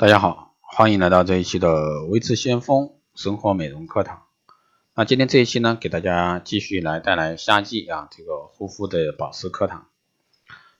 [0.00, 4.22] 大家好，欢迎来到这一期的维持先锋生活美容课堂。
[4.94, 9.88] 那今天这一期呢，给大家继续来带来夏季啊这个护肤的保湿课堂。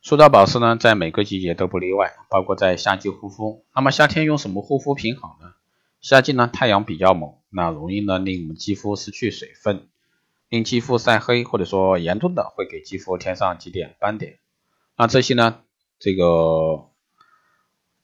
[0.00, 3.66] 说到保湿呢，在每个季节都不例外，包括在夏季护肤。
[3.74, 5.52] 那么夏天用什么护肤品好呢？
[6.00, 9.86] 夏季呢太阳比较猛，那容易呢令我们肌肤失去水分，
[10.48, 14.38] 令肌肤晒黑，或者说严重的会给肌肤添上几点斑点。
[14.96, 15.60] 那这些呢，
[15.98, 16.88] 这个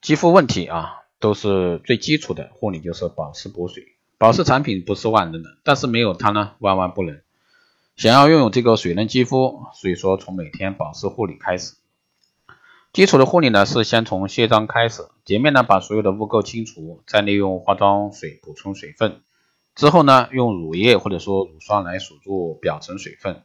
[0.02, 1.04] 肌肤问题啊。
[1.18, 3.84] 都是最基础的护理，就是保湿补水。
[4.18, 7.20] 保湿产品不是万能的，但是没有它呢，万万不能。
[7.96, 11.74] 想要拥有这个水嫩肌肤，所以说从每天保湿护理开始。
[12.92, 19.20] 基础的护理呢，是先从卸妆开始，洁面呢把所有的污垢清除，再利用化妆水补充水分，
[19.74, 23.42] 之后呢用乳液或者说乳霜来锁住表层水分。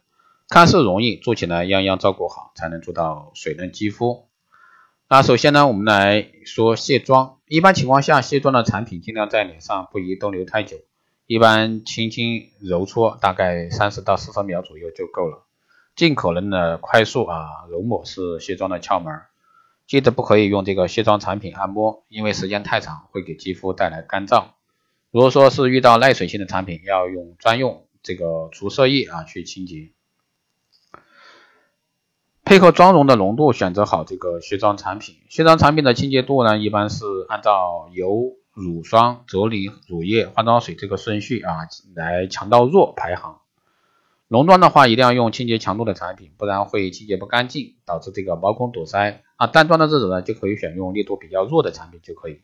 [0.48, 4.26] 看似容易，做起来样样照顾好，才能做到水嫩肌肤。
[5.12, 7.36] 那首先呢，我们来说卸妆。
[7.46, 10.78] 一般情况下，卸妆的产品尽量在脸上不宜逗留太久，
[11.26, 15.44] 一般轻轻揉搓，大概三十到四十秒左右就够了。
[15.94, 19.12] 尽可能的快速啊揉抹是卸妆的窍门。
[19.86, 24.46] 记得不可以用这个卸妆产品按摩，因为时间太长会给肌肤带来干燥。
[25.10, 29.90] 如果说是遇到耐水性的产品，要用专用这个除色液啊去清洁。
[32.52, 35.16] 配合妆容的浓度，选择好这个卸妆产品。
[35.30, 41.60] 卸妆产品的清洁度呢，一般是按照油、乳霜、啫喱、乳液、化妆水这个顺序啊，
[41.94, 43.38] 来强到弱排行。
[44.28, 49.22] 浓妆的话，一定要用清洁强度的产品，不然会清洁不干净，导致这个毛孔堵塞。
[49.36, 52.42] 啊，淡妆的这种呢，就可以选用力度比较弱的产品就可以。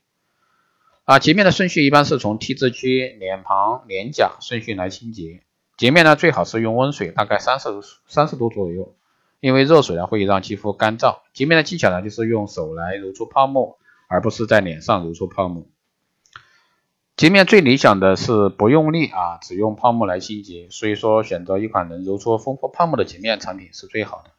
[1.05, 5.42] 啊，洁面的顺序一般是从 T 字区、脸庞、脸颊顺序来清洁。
[5.77, 7.69] 洁面呢，最好是用温水，大概三十
[8.06, 8.95] 三十度左右。
[9.41, 15.67] 因为热水呢会让肌肤干燥，洁面的技巧呢就是用手来揉出泡沫，而不是在脸上揉出泡沫。
[17.17, 24.30] 洁面最理想的是不用力啊，只用泡沫来清洁，所以说选择一款能揉出丰富泡沫的洁面产品是最好的。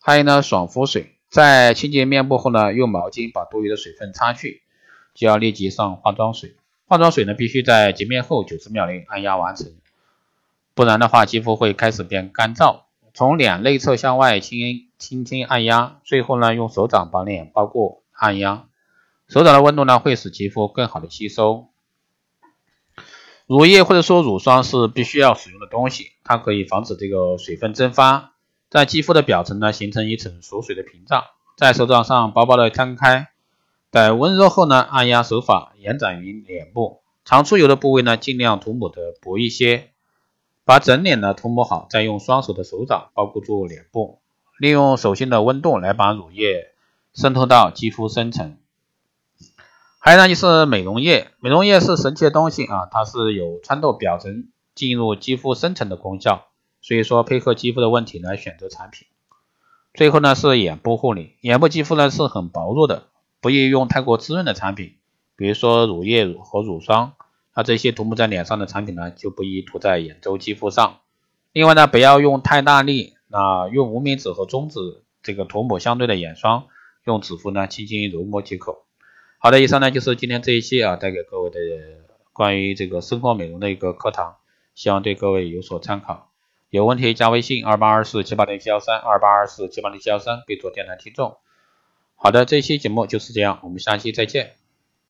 [0.00, 4.62] 还有呢，爽肤水，在清洁面部后呢，用毛巾把多余的水分擦去，
[5.14, 6.56] 就要立即上化妆水。
[6.86, 9.72] 化妆水呢必须在洁面后九十秒内按压完成，
[10.74, 12.80] 不然的话肌肤会开始变干燥。
[13.14, 18.66] 从脸内侧向外轻轻轻按压，最后呢用手掌把脸包过按压，
[19.28, 21.68] 手掌的温度呢会使肌肤更好的吸收。
[23.46, 28.34] 乳液或者说乳霜是必须要使用的东西，它可以防止这个水分蒸发，
[28.68, 31.24] 在肌肤的表层呢形成一层锁水的屏障。
[31.56, 33.28] 在手掌上薄薄的摊开，
[33.90, 39.89] 待温热后呢按压手法延展于脸部，常出油的部位呢尽量涂抹的薄一些。
[40.70, 44.20] 把整脸呢涂抹好，再用双手的手掌包裹住脸部，
[44.56, 46.68] 利用手心的温度来把乳液
[47.12, 48.56] 渗透到肌肤深层。
[49.98, 56.46] 还有呢就是美容液，美容液是神奇的东西啊，它是有穿透表层进入肌肤深层的功效，
[56.80, 59.08] 所以说配合肌肤的问题来选择产品。
[59.92, 63.08] 最后呢是眼部护理，眼部肌肤呢是很薄弱的，
[63.40, 64.94] 不宜用太过滋润的产品，
[65.34, 67.14] 比如说乳液和乳霜。
[67.54, 71.00] 那这些涂抹在脸上的产品呢，就不宜涂在眼周肌肤上。
[71.52, 74.78] 另外呢，不要用太大力，那用无名指和中指
[75.22, 76.66] 这个涂抹相对的眼霜，
[77.04, 78.82] 用指腹呢轻轻揉抹即可。
[79.38, 81.58] 好的，以上呢就是今天这一期啊带给各位的
[82.32, 84.36] 关于这个生活美容的一个课堂，
[84.74, 86.30] 希望对各位有所参考。
[86.68, 91.36] 有问题加微信二八二四七八零七幺三二八二四七八零七幺三，备注电台听众。
[92.14, 94.59] 好的，这一期节目就是这样，我们下期再见。